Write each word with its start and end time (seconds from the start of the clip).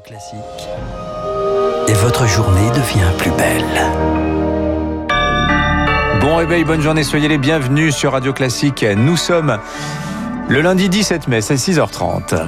Classique. 0.00 0.38
Et 1.88 1.92
votre 1.92 2.26
journée 2.26 2.68
devient 2.70 3.10
plus 3.18 3.30
belle. 3.30 3.64
Bon 6.20 6.36
réveil, 6.36 6.64
bonne 6.64 6.80
journée, 6.80 7.04
soyez 7.04 7.28
les 7.28 7.38
bienvenus 7.38 7.94
sur 7.94 8.12
Radio 8.12 8.32
Classique. 8.32 8.84
Nous 8.96 9.16
sommes 9.16 9.58
le 10.48 10.60
lundi 10.60 10.88
17 10.88 11.28
mai, 11.28 11.40
c'est 11.40 11.54
6h30. 11.54 12.46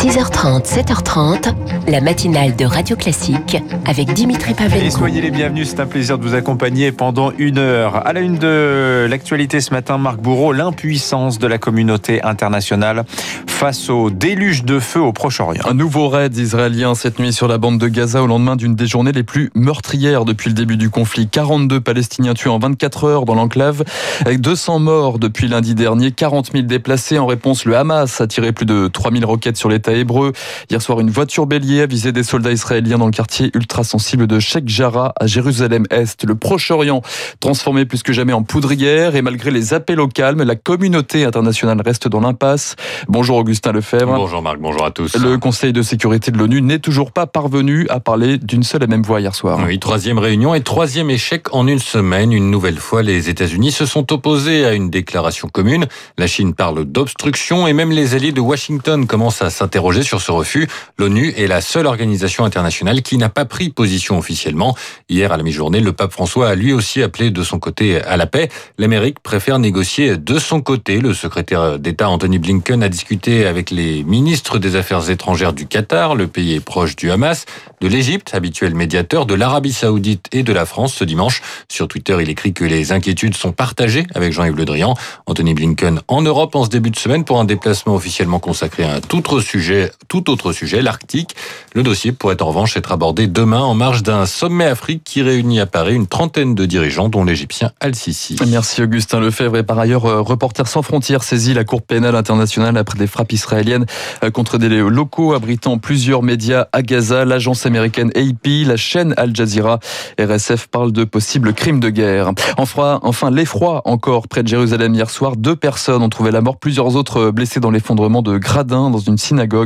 6h30, 0.00 0.64
7h30, 0.64 1.52
la 1.86 2.00
matinale 2.00 2.56
de 2.56 2.64
Radio 2.64 2.96
Classique 2.96 3.58
avec 3.84 4.14
Dimitri 4.14 4.52
Et 4.52 4.54
Pavlenko. 4.54 4.96
soyez 4.96 5.20
les 5.20 5.30
bienvenus, 5.30 5.68
c'est 5.68 5.80
un 5.80 5.84
plaisir 5.84 6.16
de 6.16 6.26
vous 6.26 6.34
accompagner 6.34 6.90
pendant 6.90 7.32
une 7.36 7.58
heure. 7.58 8.06
À 8.06 8.14
la 8.14 8.20
une 8.20 8.38
de 8.38 9.06
l'actualité 9.10 9.60
ce 9.60 9.74
matin, 9.74 9.98
Marc 9.98 10.16
Bourreau, 10.16 10.54
l'impuissance 10.54 11.38
de 11.38 11.46
la 11.46 11.58
communauté 11.58 12.22
internationale 12.22 13.04
face 13.46 13.90
au 13.90 14.08
déluge 14.08 14.64
de 14.64 14.80
feu 14.80 15.00
au 15.00 15.12
Proche-Orient. 15.12 15.64
Un 15.68 15.74
nouveau 15.74 16.08
raid 16.08 16.34
israélien 16.34 16.94
cette 16.94 17.18
nuit 17.18 17.34
sur 17.34 17.46
la 17.46 17.58
bande 17.58 17.76
de 17.76 17.88
Gaza 17.88 18.22
au 18.22 18.26
lendemain 18.26 18.56
d'une 18.56 18.74
des 18.74 18.86
journées 18.86 19.12
les 19.12 19.22
plus 19.22 19.50
meurtrières 19.54 20.24
depuis 20.24 20.48
le 20.48 20.54
début 20.54 20.78
du 20.78 20.88
conflit. 20.88 21.28
42 21.28 21.78
Palestiniens 21.78 22.32
tués 22.32 22.48
en 22.48 22.58
24 22.58 23.04
heures 23.04 23.24
dans 23.26 23.34
l'enclave, 23.34 23.84
avec 24.24 24.40
200 24.40 24.78
morts 24.78 25.18
depuis 25.18 25.46
lundi 25.46 25.74
dernier, 25.74 26.10
40 26.10 26.52
000 26.52 26.64
déplacés. 26.64 27.18
En 27.18 27.26
réponse, 27.26 27.66
le 27.66 27.76
Hamas 27.76 28.22
a 28.22 28.26
tiré 28.26 28.52
plus 28.52 28.64
de 28.64 28.88
3000 28.88 29.26
roquettes 29.26 29.58
sur 29.58 29.68
l'État 29.68 29.89
hébreu. 29.92 30.32
Hier 30.70 30.80
soir, 30.80 31.00
une 31.00 31.10
voiture 31.10 31.46
bélier 31.46 31.82
a 31.82 31.86
visé 31.86 32.12
des 32.12 32.22
soldats 32.22 32.52
israéliens 32.52 32.98
dans 32.98 33.06
le 33.06 33.12
quartier 33.12 33.50
ultra 33.54 33.84
sensible 33.84 34.26
de 34.26 34.38
Sheikh 34.38 34.68
Jarrah 34.68 35.12
à 35.18 35.26
Jérusalem-Est. 35.26 36.24
Le 36.24 36.34
Proche-Orient 36.34 37.02
transformé 37.40 37.84
plus 37.84 38.02
que 38.02 38.12
jamais 38.12 38.32
en 38.32 38.42
poudrière 38.42 39.16
et 39.16 39.22
malgré 39.22 39.50
les 39.50 39.74
appels 39.74 40.00
au 40.00 40.08
calme, 40.08 40.42
la 40.42 40.54
communauté 40.54 41.24
internationale 41.24 41.80
reste 41.84 42.08
dans 42.08 42.20
l'impasse. 42.20 42.76
Bonjour 43.08 43.36
Augustin 43.36 43.72
Lefebvre. 43.72 44.14
Bonjour 44.14 44.42
Marc, 44.42 44.58
bonjour 44.60 44.84
à 44.84 44.90
tous. 44.90 45.16
Le 45.16 45.38
Conseil 45.38 45.72
de 45.72 45.82
sécurité 45.82 46.30
de 46.30 46.38
l'ONU 46.38 46.62
n'est 46.62 46.78
toujours 46.78 47.12
pas 47.12 47.26
parvenu 47.26 47.86
à 47.88 48.00
parler 48.00 48.38
d'une 48.38 48.62
seule 48.62 48.84
et 48.84 48.86
même 48.86 49.02
voix 49.02 49.20
hier 49.20 49.34
soir. 49.34 49.58
Oui, 49.66 49.78
troisième 49.78 50.18
réunion 50.18 50.54
et 50.54 50.60
troisième 50.60 51.10
échec 51.10 51.52
en 51.52 51.66
une 51.66 51.78
semaine. 51.78 52.32
Une 52.32 52.50
nouvelle 52.50 52.78
fois, 52.78 53.02
les 53.02 53.28
États-Unis 53.28 53.72
se 53.72 53.86
sont 53.86 54.12
opposés 54.12 54.64
à 54.64 54.72
une 54.72 54.90
déclaration 54.90 55.48
commune. 55.48 55.86
La 56.16 56.26
Chine 56.26 56.54
parle 56.54 56.84
d'obstruction 56.84 57.66
et 57.66 57.72
même 57.72 57.90
les 57.90 58.14
alliés 58.14 58.32
de 58.32 58.40
Washington 58.40 59.06
commencent 59.06 59.42
à 59.42 59.50
s'interroger 59.50 59.79
sur 60.02 60.20
ce 60.20 60.30
refus. 60.30 60.68
L'ONU 60.98 61.32
est 61.36 61.46
la 61.46 61.60
seule 61.60 61.86
organisation 61.86 62.44
internationale 62.44 63.02
qui 63.02 63.16
n'a 63.16 63.28
pas 63.28 63.44
pris 63.44 63.70
position 63.70 64.18
officiellement. 64.18 64.76
Hier, 65.08 65.32
à 65.32 65.36
la 65.36 65.42
mi-journée, 65.42 65.80
le 65.80 65.92
pape 65.92 66.12
François 66.12 66.50
a 66.50 66.54
lui 66.54 66.72
aussi 66.72 67.02
appelé 67.02 67.30
de 67.30 67.42
son 67.42 67.58
côté 67.58 68.00
à 68.02 68.16
la 68.16 68.26
paix. 68.26 68.50
L'Amérique 68.78 69.20
préfère 69.20 69.58
négocier 69.58 70.16
de 70.16 70.38
son 70.38 70.60
côté. 70.60 71.00
Le 71.00 71.14
secrétaire 71.14 71.78
d'État 71.78 72.08
Anthony 72.08 72.38
Blinken 72.38 72.82
a 72.82 72.88
discuté 72.88 73.46
avec 73.46 73.70
les 73.70 74.04
ministres 74.04 74.58
des 74.58 74.76
Affaires 74.76 75.08
étrangères 75.08 75.54
du 75.54 75.66
Qatar. 75.66 76.14
Le 76.14 76.26
pays 76.26 76.54
est 76.54 76.60
proche 76.60 76.94
du 76.94 77.10
Hamas, 77.10 77.46
de 77.80 77.88
l'Égypte, 77.88 78.32
habituel 78.34 78.74
médiateur, 78.74 79.24
de 79.24 79.34
l'Arabie 79.34 79.72
Saoudite 79.72 80.26
et 80.32 80.42
de 80.42 80.52
la 80.52 80.66
France 80.66 80.94
ce 80.94 81.04
dimanche. 81.04 81.40
Sur 81.68 81.88
Twitter, 81.88 82.16
il 82.20 82.28
écrit 82.28 82.52
que 82.52 82.64
les 82.64 82.92
inquiétudes 82.92 83.36
sont 83.36 83.52
partagées 83.52 84.06
avec 84.14 84.32
Jean-Yves 84.32 84.56
Le 84.56 84.64
Drian. 84.66 84.94
Anthony 85.26 85.54
Blinken 85.54 86.00
en 86.06 86.22
Europe 86.22 86.54
en 86.54 86.64
ce 86.64 86.68
début 86.68 86.90
de 86.90 86.98
semaine 86.98 87.24
pour 87.24 87.40
un 87.40 87.44
déplacement 87.44 87.94
officiellement 87.94 88.38
consacré 88.38 88.84
à 88.84 88.94
un 88.96 89.00
tout 89.00 89.20
autre 89.20 89.40
sujet, 89.40 89.69
tout 90.08 90.30
autre 90.30 90.52
sujet, 90.52 90.82
l'Arctique. 90.82 91.36
Le 91.74 91.82
dossier 91.82 92.12
pourrait 92.12 92.42
en 92.42 92.46
revanche 92.46 92.76
être 92.76 92.92
abordé 92.92 93.26
demain 93.26 93.60
en 93.60 93.74
marge 93.74 94.02
d'un 94.02 94.26
sommet 94.26 94.66
Afrique 94.66 95.02
qui 95.04 95.22
réunit 95.22 95.60
à 95.60 95.66
Paris 95.66 95.94
une 95.94 96.06
trentaine 96.06 96.54
de 96.54 96.66
dirigeants, 96.66 97.08
dont 97.08 97.24
l'Égyptien 97.24 97.70
Al-Sisi. 97.80 98.36
Merci 98.48 98.82
Augustin 98.82 99.20
Lefebvre. 99.20 99.56
Et 99.56 99.62
par 99.62 99.78
ailleurs, 99.78 100.06
euh, 100.06 100.20
Reporters 100.20 100.66
sans 100.66 100.82
frontières 100.82 101.22
saisit 101.22 101.54
la 101.54 101.64
Cour 101.64 101.82
pénale 101.82 102.16
internationale 102.16 102.76
après 102.76 102.98
des 102.98 103.06
frappes 103.06 103.32
israéliennes 103.32 103.86
euh, 104.24 104.30
contre 104.30 104.58
des 104.58 104.68
locaux 104.68 105.32
abritant 105.34 105.78
plusieurs 105.78 106.22
médias 106.22 106.66
à 106.72 106.82
Gaza. 106.82 107.24
L'agence 107.24 107.66
américaine 107.66 108.10
AP, 108.16 108.66
la 108.66 108.76
chaîne 108.76 109.14
Al 109.16 109.34
Jazeera, 109.34 109.78
RSF 110.18 110.66
parle 110.66 110.92
de 110.92 111.04
possibles 111.04 111.52
crimes 111.52 111.80
de 111.80 111.90
guerre. 111.90 112.32
Enfin, 112.56 113.30
l'effroi 113.30 113.82
encore 113.84 114.28
près 114.28 114.42
de 114.42 114.48
Jérusalem 114.48 114.94
hier 114.94 115.10
soir. 115.10 115.36
Deux 115.36 115.56
personnes 115.56 116.02
ont 116.02 116.08
trouvé 116.08 116.30
la 116.30 116.40
mort, 116.40 116.58
plusieurs 116.58 116.96
autres 116.96 117.30
blessés 117.30 117.60
dans 117.60 117.70
l'effondrement 117.70 118.22
de 118.22 118.38
gradins 118.38 118.90
dans 118.90 118.98
une 118.98 119.18
synagogue. 119.18 119.59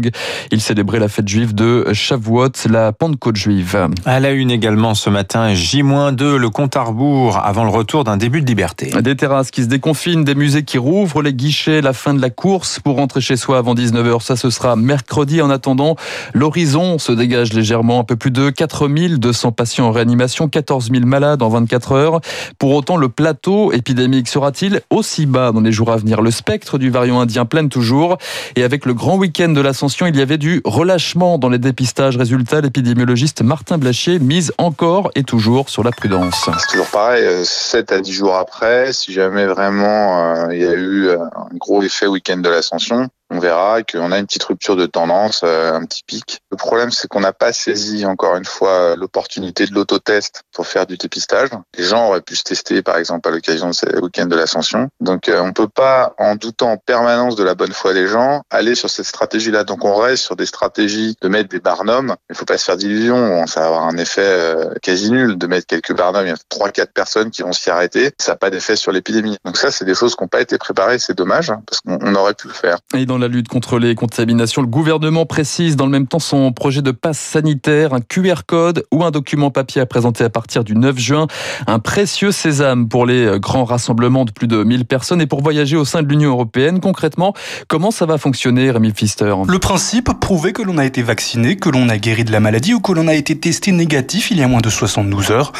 Ils 0.50 0.60
célébraient 0.60 0.98
la 0.98 1.08
fête 1.08 1.28
juive 1.28 1.54
de 1.54 1.86
Shavuot, 1.92 2.48
la 2.68 2.92
Pentecôte 2.92 3.36
juive. 3.36 3.88
À 4.04 4.20
la 4.20 4.30
une 4.30 4.50
également 4.50 4.94
ce 4.94 5.10
matin, 5.10 5.54
J-2, 5.54 6.36
le 6.36 6.50
compte 6.50 6.76
à 6.76 6.82
rebours 6.82 7.38
avant 7.38 7.64
le 7.64 7.70
retour 7.70 8.04
d'un 8.04 8.16
début 8.16 8.40
de 8.40 8.46
liberté. 8.46 8.90
Des 9.00 9.16
terrasses 9.16 9.50
qui 9.50 9.62
se 9.62 9.68
déconfinent, 9.68 10.24
des 10.24 10.34
musées 10.34 10.62
qui 10.62 10.78
rouvrent 10.78 11.22
les 11.22 11.32
guichets, 11.32 11.80
la 11.80 11.92
fin 11.92 12.14
de 12.14 12.20
la 12.20 12.30
course 12.30 12.80
pour 12.80 12.96
rentrer 12.96 13.20
chez 13.20 13.36
soi 13.36 13.58
avant 13.58 13.74
19h. 13.74 14.22
Ça, 14.22 14.36
ce 14.36 14.50
sera 14.50 14.76
mercredi. 14.76 15.42
En 15.42 15.50
attendant, 15.50 15.96
l'horizon 16.32 16.98
se 16.98 17.12
dégage 17.12 17.52
légèrement. 17.52 18.00
Un 18.00 18.04
peu 18.04 18.16
plus 18.16 18.30
de 18.30 18.50
4200 18.50 19.52
patients 19.52 19.86
en 19.86 19.92
réanimation, 19.92 20.48
14 20.48 20.90
000 20.90 21.04
malades 21.04 21.42
en 21.42 21.48
24 21.48 21.92
heures. 21.92 22.20
Pour 22.58 22.72
autant, 22.74 22.96
le 22.96 23.08
plateau 23.08 23.72
épidémique 23.72 24.28
sera-t-il 24.28 24.80
aussi 24.90 25.26
bas 25.26 25.52
dans 25.52 25.60
les 25.60 25.72
jours 25.72 25.90
à 25.90 25.96
venir? 25.96 26.22
Le 26.22 26.30
spectre 26.30 26.78
du 26.78 26.90
variant 26.90 27.20
indien 27.20 27.44
plane 27.44 27.68
toujours. 27.68 28.18
Et 28.56 28.62
avec 28.62 28.86
le 28.86 28.94
grand 28.94 29.16
week-end 29.16 29.48
de 29.48 29.60
il 29.86 30.16
y 30.16 30.22
avait 30.22 30.38
du 30.38 30.62
relâchement 30.64 31.38
dans 31.38 31.48
les 31.48 31.58
dépistages. 31.58 32.16
Résultat, 32.16 32.60
l'épidémiologiste 32.62 33.42
Martin 33.42 33.76
Blachier 33.76 34.18
mise 34.18 34.52
encore 34.56 35.10
et 35.14 35.24
toujours 35.24 35.68
sur 35.68 35.84
la 35.84 35.90
prudence. 35.90 36.48
C'est 36.58 36.70
toujours 36.70 36.86
pareil, 36.86 37.24
euh, 37.24 37.44
7 37.44 37.92
à 37.92 38.00
10 38.00 38.12
jours 38.12 38.34
après, 38.34 38.92
si 38.92 39.12
jamais 39.12 39.46
vraiment 39.46 40.46
euh, 40.46 40.54
il 40.54 40.60
y 40.60 40.66
a 40.66 40.72
eu 40.72 41.08
euh, 41.08 41.18
un 41.18 41.56
gros 41.58 41.82
effet 41.82 42.06
week-end 42.06 42.38
de 42.38 42.48
l'ascension, 42.48 43.08
on 43.30 43.38
verra 43.38 43.82
qu'on 43.82 44.12
a 44.12 44.18
une 44.18 44.26
petite 44.26 44.44
rupture 44.44 44.76
de 44.76 44.86
tendance, 44.86 45.40
euh, 45.44 45.72
un 45.72 45.84
petit 45.84 46.02
pic. 46.06 46.40
Le 46.50 46.56
problème, 46.56 46.90
c'est 46.90 47.08
qu'on 47.08 47.20
n'a 47.20 47.32
pas 47.32 47.52
saisi 47.52 48.04
encore 48.06 48.36
une 48.36 48.44
fois 48.44 48.70
euh, 48.70 48.96
l'opportunité 48.96 49.66
de 49.66 49.74
l'autotest 49.74 50.42
pour 50.52 50.66
faire 50.66 50.86
du 50.86 50.96
dépistage. 50.96 51.48
Les 51.76 51.84
gens 51.84 52.08
auraient 52.08 52.20
pu 52.20 52.36
se 52.36 52.42
tester, 52.42 52.82
par 52.82 52.96
exemple, 52.96 53.28
à 53.28 53.32
l'occasion 53.32 53.68
de 53.68 53.72
ce 53.72 53.86
week-end 54.00 54.26
de 54.26 54.36
l'ascension. 54.36 54.88
Donc, 55.00 55.28
euh, 55.28 55.40
on 55.40 55.52
peut 55.52 55.68
pas, 55.68 56.14
en 56.18 56.36
doutant 56.36 56.72
en 56.72 56.76
permanence 56.76 57.34
de 57.36 57.44
la 57.44 57.54
bonne 57.54 57.72
foi 57.72 57.94
des 57.94 58.06
gens, 58.06 58.42
aller 58.50 58.74
sur 58.74 58.90
cette 58.90 59.06
stratégie-là. 59.06 59.64
Donc, 59.64 59.84
on 59.84 59.96
reste 59.96 60.24
sur 60.24 60.36
des 60.36 60.46
stratégies 60.46 61.16
de 61.20 61.28
mettre 61.28 61.48
des 61.48 61.60
barnums. 61.60 62.14
Il 62.30 62.36
faut 62.36 62.44
pas 62.44 62.58
se 62.58 62.64
faire 62.64 62.76
d'illusions. 62.76 63.46
Ça 63.46 63.60
va 63.60 63.66
avoir 63.66 63.84
un 63.84 63.96
effet 63.96 64.56
quasi 64.82 65.10
nul 65.10 65.38
de 65.38 65.46
mettre 65.46 65.66
quelques 65.66 65.94
barnums. 65.96 66.26
Il 66.26 66.30
y 66.30 66.32
a 66.32 66.36
trois, 66.48 66.70
quatre 66.70 66.92
personnes 66.92 67.30
qui 67.30 67.42
vont 67.42 67.52
s'y 67.52 67.70
arrêter. 67.70 68.12
Ça 68.18 68.32
n'a 68.32 68.36
pas 68.36 68.50
d'effet 68.50 68.76
sur 68.76 68.92
l'épidémie. 68.92 69.38
Donc 69.44 69.56
ça, 69.56 69.70
c'est 69.70 69.84
des 69.84 69.94
choses 69.94 70.14
qui 70.14 70.22
n'ont 70.22 70.28
pas 70.28 70.40
été 70.40 70.58
préparées. 70.58 70.98
C'est 70.98 71.16
dommage 71.16 71.50
hein, 71.50 71.62
parce 71.66 71.80
qu'on 71.80 71.98
on 72.00 72.14
aurait 72.14 72.34
pu 72.34 72.48
le 72.48 72.54
faire. 72.54 72.78
La 73.18 73.28
lutte 73.28 73.48
contre 73.48 73.78
les 73.78 73.94
contaminations, 73.94 74.62
le 74.62 74.68
gouvernement 74.68 75.26
précise 75.26 75.76
dans 75.76 75.84
le 75.84 75.90
même 75.90 76.06
temps 76.06 76.18
son 76.18 76.52
projet 76.52 76.82
de 76.82 76.90
passe 76.90 77.18
sanitaire, 77.18 77.94
un 77.94 78.00
QR 78.00 78.42
code 78.46 78.84
ou 78.90 79.04
un 79.04 79.10
document 79.10 79.50
papier 79.50 79.80
à 79.80 79.86
présenter 79.86 80.24
à 80.24 80.30
partir 80.30 80.64
du 80.64 80.74
9 80.74 80.98
juin. 80.98 81.26
Un 81.66 81.78
précieux 81.78 82.32
sésame 82.32 82.88
pour 82.88 83.06
les 83.06 83.38
grands 83.38 83.64
rassemblements 83.64 84.24
de 84.24 84.32
plus 84.32 84.48
de 84.48 84.62
1000 84.62 84.84
personnes 84.84 85.20
et 85.20 85.26
pour 85.26 85.42
voyager 85.42 85.76
au 85.76 85.84
sein 85.84 86.02
de 86.02 86.08
l'Union 86.08 86.30
européenne. 86.30 86.80
Concrètement, 86.80 87.34
comment 87.68 87.90
ça 87.90 88.06
va 88.06 88.18
fonctionner, 88.18 88.70
Rémi 88.70 88.92
Pfister? 88.92 89.34
Le 89.46 89.58
principe, 89.58 90.10
prouver 90.20 90.52
que 90.52 90.62
l'on 90.62 90.78
a 90.78 90.84
été 90.84 91.02
vacciné, 91.02 91.56
que 91.56 91.68
l'on 91.68 91.88
a 91.88 91.98
guéri 91.98 92.24
de 92.24 92.32
la 92.32 92.40
maladie 92.40 92.74
ou 92.74 92.80
que 92.80 92.92
l'on 92.92 93.08
a 93.08 93.14
été 93.14 93.38
testé 93.38 93.72
négatif 93.72 94.30
il 94.30 94.38
y 94.38 94.42
a 94.42 94.48
moins 94.48 94.60
de 94.60 94.70
72 94.70 95.30
heures. 95.30 95.52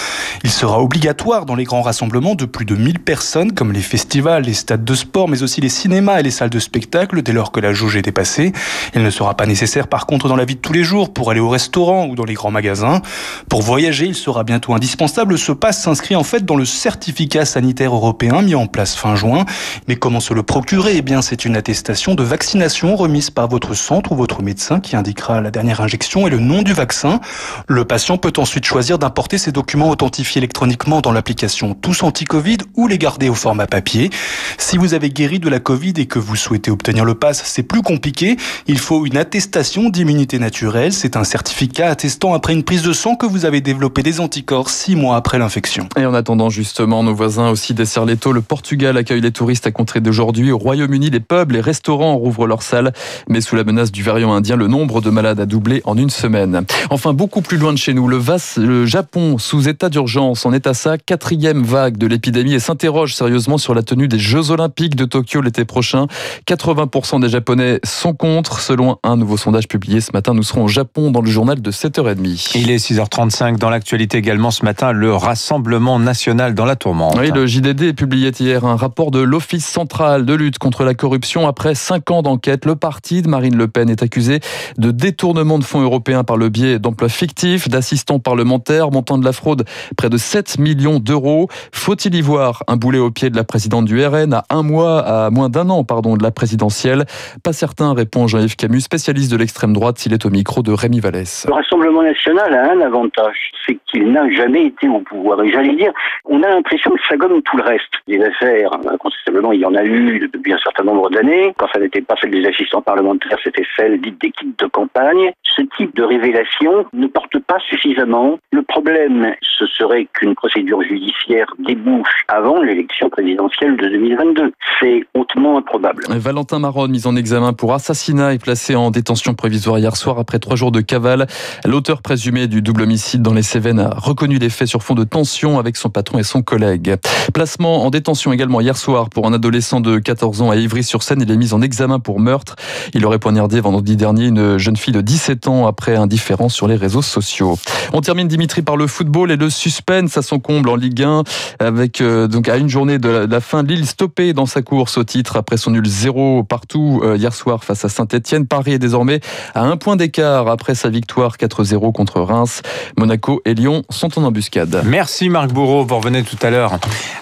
Il 0.42 0.50
sera 0.50 0.82
obligatoire 0.82 1.46
dans 1.46 1.54
les 1.54 1.64
grands 1.64 1.82
rassemblements 1.82 2.34
de 2.34 2.44
plus 2.44 2.64
de 2.64 2.74
1000 2.74 3.00
personnes, 3.00 3.52
comme 3.52 3.72
les 3.72 3.80
festivals, 3.80 4.44
les 4.44 4.54
stades 4.54 4.84
de 4.84 4.94
sport, 4.94 5.28
mais 5.28 5.42
aussi 5.42 5.60
les 5.60 5.68
cinémas 5.68 6.20
et 6.20 6.22
les 6.22 6.30
salles 6.30 6.50
de 6.50 6.58
spectacle, 6.58 7.22
dès 7.22 7.32
que 7.52 7.60
la 7.60 7.72
jauge 7.72 7.96
est 7.96 8.02
dépassée. 8.02 8.52
Il 8.94 9.02
ne 9.02 9.10
sera 9.10 9.34
pas 9.34 9.46
nécessaire 9.46 9.88
par 9.88 10.06
contre 10.06 10.28
dans 10.28 10.36
la 10.36 10.44
vie 10.44 10.56
de 10.56 10.60
tous 10.60 10.72
les 10.72 10.84
jours 10.84 11.12
pour 11.12 11.30
aller 11.30 11.40
au 11.40 11.48
restaurant 11.48 12.06
ou 12.06 12.14
dans 12.14 12.24
les 12.24 12.34
grands 12.34 12.50
magasins. 12.50 13.02
Pour 13.48 13.62
voyager, 13.62 14.06
il 14.06 14.14
sera 14.14 14.44
bientôt 14.44 14.74
indispensable. 14.74 15.38
Ce 15.38 15.52
pass 15.52 15.82
s'inscrit 15.82 16.16
en 16.16 16.24
fait 16.24 16.44
dans 16.44 16.56
le 16.56 16.64
certificat 16.64 17.44
sanitaire 17.44 17.94
européen 17.94 18.42
mis 18.42 18.54
en 18.54 18.66
place 18.66 18.94
fin 18.94 19.16
juin. 19.16 19.44
Mais 19.88 19.96
comment 19.96 20.20
se 20.20 20.34
le 20.34 20.42
procurer? 20.42 20.96
Eh 20.96 21.02
bien, 21.02 21.22
c'est 21.22 21.44
une 21.44 21.56
attestation 21.56 22.14
de 22.14 22.22
vaccination 22.22 22.96
remise 22.96 23.30
par 23.30 23.48
votre 23.48 23.74
centre 23.74 24.12
ou 24.12 24.16
votre 24.16 24.42
médecin 24.42 24.80
qui 24.80 24.96
indiquera 24.96 25.40
la 25.40 25.50
dernière 25.50 25.80
injection 25.80 26.26
et 26.26 26.30
le 26.30 26.38
nom 26.38 26.62
du 26.62 26.72
vaccin. 26.72 27.20
Le 27.66 27.84
patient 27.84 28.18
peut 28.18 28.32
ensuite 28.36 28.64
choisir 28.64 28.98
d'importer 28.98 29.38
ces 29.38 29.52
documents 29.52 29.90
authentifiés 29.90 30.38
électroniquement 30.38 31.00
dans 31.00 31.12
l'application 31.12 31.74
Tous 31.74 32.02
Anti-Covid 32.02 32.58
ou 32.76 32.86
les 32.86 32.98
garder 32.98 33.28
au 33.28 33.34
format 33.34 33.66
papier. 33.66 34.10
Si 34.58 34.76
vous 34.76 34.94
avez 34.94 35.10
guéri 35.10 35.38
de 35.38 35.48
la 35.48 35.60
Covid 35.60 35.94
et 35.96 36.06
que 36.06 36.18
vous 36.18 36.36
souhaitez 36.36 36.70
obtenir 36.70 37.04
le 37.04 37.14
pass, 37.14 37.33
c'est 37.44 37.62
plus 37.62 37.82
compliqué. 37.82 38.36
Il 38.66 38.78
faut 38.78 39.06
une 39.06 39.16
attestation 39.16 39.90
d'immunité 39.90 40.38
naturelle. 40.38 40.92
C'est 40.92 41.16
un 41.16 41.24
certificat 41.24 41.88
attestant 41.88 42.34
après 42.34 42.52
une 42.52 42.64
prise 42.64 42.82
de 42.82 42.92
sang 42.92 43.14
que 43.16 43.26
vous 43.26 43.44
avez 43.44 43.60
développé 43.60 44.02
des 44.02 44.20
anticorps 44.20 44.70
six 44.70 44.96
mois 44.96 45.16
après 45.16 45.38
l'infection. 45.38 45.88
Et 45.96 46.06
en 46.06 46.14
attendant, 46.14 46.50
justement, 46.50 47.02
nos 47.02 47.14
voisins 47.14 47.50
aussi 47.50 47.74
desserrent 47.74 48.06
les. 48.06 48.14
Le 48.32 48.40
Portugal 48.40 48.96
accueille 48.96 49.20
les 49.20 49.32
touristes 49.32 49.66
à 49.66 49.70
compter 49.70 50.00
d'aujourd'hui. 50.00 50.50
Au 50.50 50.56
Royaume-Uni, 50.56 51.10
les 51.10 51.20
pubs, 51.20 51.50
les 51.50 51.60
restaurants 51.60 52.16
rouvrent 52.16 52.46
leurs 52.46 52.62
salles. 52.62 52.92
Mais 53.28 53.42
sous 53.42 53.54
la 53.54 53.64
menace 53.64 53.92
du 53.92 54.02
variant 54.02 54.32
indien, 54.32 54.56
le 54.56 54.66
nombre 54.66 55.02
de 55.02 55.10
malades 55.10 55.40
a 55.40 55.46
doublé 55.46 55.82
en 55.84 55.96
une 55.96 56.10
semaine. 56.10 56.64
Enfin, 56.90 57.12
beaucoup 57.12 57.42
plus 57.42 57.58
loin 57.58 57.72
de 57.72 57.78
chez 57.78 57.92
nous, 57.92 58.08
le, 58.08 58.20
le 58.56 58.86
Japon, 58.86 59.36
sous 59.38 59.68
état 59.68 59.90
d'urgence, 59.90 60.46
en 60.46 60.52
est 60.52 60.66
à 60.66 60.74
sa 60.74 60.96
quatrième 60.96 61.64
vague 61.64 61.98
de 61.98 62.06
l'épidémie 62.06 62.54
et 62.54 62.60
s'interroge 62.60 63.14
sérieusement 63.14 63.58
sur 63.58 63.74
la 63.74 63.82
tenue 63.82 64.08
des 64.08 64.18
Jeux 64.18 64.50
Olympiques 64.50 64.96
de 64.96 65.04
Tokyo 65.04 65.42
l'été 65.42 65.64
prochain. 65.64 66.06
80% 66.46 67.20
des 67.24 67.30
Japonais 67.30 67.80
sont 67.84 68.12
contre. 68.12 68.60
Selon 68.60 68.98
un 69.02 69.16
nouveau 69.16 69.36
sondage 69.36 69.66
publié 69.66 70.00
ce 70.00 70.12
matin, 70.12 70.34
nous 70.34 70.42
serons 70.42 70.64
au 70.64 70.68
Japon 70.68 71.10
dans 71.10 71.22
le 71.22 71.30
journal 71.30 71.60
de 71.60 71.70
7h30. 71.70 72.52
Il 72.54 72.70
est 72.70 72.76
6h35 72.76 73.56
dans 73.56 73.70
l'actualité 73.70 74.18
également 74.18 74.50
ce 74.50 74.64
matin, 74.64 74.92
le 74.92 75.14
Rassemblement 75.14 75.98
national 75.98 76.54
dans 76.54 76.66
la 76.66 76.76
tourmente. 76.76 77.16
Oui, 77.18 77.30
le 77.34 77.46
JDD 77.46 77.94
publié 77.96 78.30
hier 78.38 78.64
un 78.64 78.76
rapport 78.76 79.10
de 79.10 79.20
l'Office 79.20 79.66
central 79.66 80.26
de 80.26 80.34
lutte 80.34 80.58
contre 80.58 80.84
la 80.84 80.92
corruption. 80.94 81.48
Après 81.48 81.74
cinq 81.74 82.10
ans 82.10 82.20
d'enquête, 82.20 82.66
le 82.66 82.76
parti 82.76 83.22
de 83.22 83.28
Marine 83.28 83.56
Le 83.56 83.68
Pen 83.68 83.88
est 83.88 84.02
accusé 84.02 84.40
de 84.76 84.90
détournement 84.90 85.58
de 85.58 85.64
fonds 85.64 85.80
européens 85.80 86.24
par 86.24 86.36
le 86.36 86.50
biais 86.50 86.78
d'emplois 86.78 87.08
fictifs, 87.08 87.68
d'assistants 87.68 88.18
parlementaires, 88.18 88.90
montant 88.90 89.16
de 89.16 89.24
la 89.24 89.32
fraude 89.32 89.64
près 89.96 90.10
de 90.10 90.18
7 90.18 90.58
millions 90.58 90.98
d'euros. 90.98 91.48
Faut-il 91.72 92.14
y 92.14 92.20
voir 92.20 92.64
un 92.68 92.76
boulet 92.76 92.98
au 92.98 93.10
pied 93.10 93.30
de 93.30 93.36
la 93.36 93.44
présidente 93.44 93.86
du 93.86 94.04
RN 94.04 94.34
à 94.34 94.44
un 94.50 94.62
mois, 94.62 95.00
à 95.00 95.30
moins 95.30 95.48
d'un 95.48 95.70
an, 95.70 95.84
pardon, 95.84 96.16
de 96.16 96.22
la 96.22 96.30
présidentielle? 96.30 97.06
Pas 97.42 97.52
certain, 97.52 97.94
répond 97.94 98.26
Jean-Yves 98.26 98.56
Camus, 98.56 98.80
spécialiste 98.80 99.30
de 99.30 99.36
l'extrême 99.36 99.72
droite, 99.72 99.98
s'il 99.98 100.12
est 100.12 100.24
au 100.24 100.30
micro 100.30 100.62
de 100.62 100.72
Rémi 100.72 101.00
Vallès. 101.00 101.46
Le 101.48 101.54
Rassemblement 101.54 102.02
national 102.02 102.54
a 102.54 102.72
un 102.72 102.80
avantage, 102.80 103.50
c'est 103.66 103.78
qu'il 103.86 104.10
n'a 104.12 104.30
jamais 104.30 104.66
été 104.66 104.88
au 104.88 105.00
pouvoir. 105.00 105.42
Et 105.42 105.50
j'allais 105.50 105.74
dire, 105.76 105.92
on 106.24 106.42
a 106.42 106.48
l'impression 106.48 106.90
que 106.90 107.00
ça 107.08 107.16
gomme 107.16 107.42
tout 107.42 107.56
le 107.56 107.62
reste. 107.62 107.92
Les 108.06 108.22
affaires, 108.22 108.70
incontestablement, 108.90 109.52
il 109.52 109.60
y 109.60 109.64
en 109.64 109.74
a 109.74 109.84
eu 109.84 110.28
depuis 110.32 110.52
un 110.52 110.58
certain 110.58 110.84
nombre 110.84 111.10
d'années. 111.10 111.52
Quand 111.56 111.68
ça 111.72 111.80
n'était 111.80 112.02
pas 112.02 112.14
celle 112.20 112.30
des 112.30 112.46
assistants 112.46 112.82
parlementaires, 112.82 113.38
c'était 113.42 113.66
celle 113.76 114.00
dite 114.00 114.20
d'équipe 114.20 114.58
de 114.58 114.66
campagne. 114.66 115.32
Ce 115.42 115.62
type 115.76 115.94
de 115.94 116.02
révélation 116.02 116.86
ne 116.92 117.06
porte 117.06 117.38
pas 117.40 117.58
suffisamment. 117.68 118.38
Le 118.52 118.62
problème, 118.62 119.34
ce 119.42 119.66
serait 119.66 120.06
qu'une 120.14 120.34
procédure 120.34 120.82
judiciaire 120.82 121.46
débouche 121.58 122.23
avant 122.28 122.62
l'élection 122.62 123.10
présidentielle 123.10 123.76
de 123.76 123.88
2022. 123.88 124.52
C'est 124.80 125.04
hautement 125.14 125.58
improbable. 125.58 126.04
Valentin 126.08 126.58
Maron, 126.58 126.88
mis 126.88 127.06
en 127.06 127.16
examen 127.16 127.52
pour 127.52 127.74
assassinat, 127.74 128.34
est 128.34 128.42
placé 128.42 128.74
en 128.74 128.90
détention 128.90 129.34
provisoire 129.34 129.78
hier 129.78 129.96
soir 129.96 130.18
après 130.18 130.38
trois 130.38 130.56
jours 130.56 130.72
de 130.72 130.80
cavale. 130.80 131.26
L'auteur 131.64 132.02
présumé 132.02 132.46
du 132.46 132.62
double 132.62 132.82
homicide 132.82 133.22
dans 133.22 133.34
les 133.34 133.42
Cévennes 133.42 133.80
a 133.80 133.90
reconnu 133.94 134.38
les 134.38 134.50
faits 134.50 134.68
sur 134.68 134.82
fond 134.82 134.94
de 134.94 135.04
tension 135.04 135.58
avec 135.58 135.76
son 135.76 135.90
patron 135.90 136.18
et 136.18 136.22
son 136.22 136.42
collègue. 136.42 136.96
Placement 137.32 137.84
en 137.84 137.90
détention 137.90 138.32
également 138.32 138.60
hier 138.60 138.76
soir 138.76 139.10
pour 139.10 139.26
un 139.26 139.32
adolescent 139.32 139.80
de 139.80 139.98
14 139.98 140.42
ans 140.42 140.50
à 140.50 140.56
Ivry-sur-Seine. 140.56 141.22
Il 141.22 141.30
est 141.30 141.36
mis 141.36 141.52
en 141.52 141.62
examen 141.62 141.98
pour 141.98 142.20
meurtre. 142.20 142.56
Il 142.94 143.04
aurait 143.06 143.18
poignardé 143.18 143.60
vendredi 143.60 143.96
dernier 143.96 144.26
une 144.26 144.58
jeune 144.58 144.76
fille 144.76 144.94
de 144.94 145.00
17 145.00 145.48
ans 145.48 145.66
après 145.66 145.96
un 145.96 146.06
différend 146.06 146.48
sur 146.48 146.68
les 146.68 146.76
réseaux 146.76 147.02
sociaux. 147.02 147.56
On 147.92 148.00
termine 148.00 148.28
Dimitri 148.28 148.62
par 148.62 148.76
le 148.76 148.86
football 148.86 149.30
et 149.30 149.36
le 149.36 149.50
suspense 149.50 150.16
à 150.16 150.22
son 150.22 150.38
comble 150.38 150.68
en 150.68 150.76
Ligue 150.76 151.02
1 151.02 151.22
avec 151.60 152.00
euh, 152.14 152.28
donc 152.28 152.48
à 152.48 152.56
une 152.56 152.68
journée 152.68 152.98
de 152.98 153.08
la, 153.08 153.40
fin 153.40 153.62
Lille 153.62 153.86
stoppé 153.86 154.32
dans 154.32 154.46
sa 154.46 154.62
course 154.62 154.98
au 154.98 155.04
titre 155.04 155.36
après 155.36 155.56
son 155.56 155.72
nul 155.72 155.86
0 155.86 156.44
partout 156.44 157.00
euh, 157.02 157.16
hier 157.16 157.34
soir 157.34 157.64
face 157.64 157.84
à 157.84 157.88
Saint-Etienne. 157.88 158.46
Paris 158.46 158.72
est 158.72 158.78
désormais 158.78 159.20
à 159.54 159.62
un 159.62 159.76
point 159.76 159.96
d'écart 159.96 160.48
après 160.48 160.74
sa 160.74 160.88
victoire 160.88 161.36
4-0 161.36 161.92
contre 161.92 162.20
Reims. 162.20 162.62
Monaco 162.96 163.42
et 163.44 163.54
Lyon 163.54 163.82
sont 163.90 164.18
en 164.18 164.24
embuscade. 164.24 164.82
Merci 164.86 165.28
Marc 165.28 165.50
Bourreau, 165.52 165.84
vous 165.84 165.96
revenez 165.96 166.22
tout 166.22 166.38
à 166.42 166.50
l'heure 166.50 166.78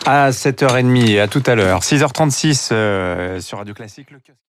à 0.06 0.30
7h30 0.30 1.08
et 1.08 1.20
à 1.20 1.28
tout 1.28 1.42
à 1.46 1.54
l'heure. 1.54 1.80
6h36 1.80 2.68
euh, 2.72 3.40
sur 3.40 3.58
Radio 3.58 3.74
Classique. 3.74 4.08